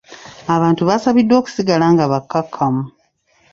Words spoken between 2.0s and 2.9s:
bakakkamu.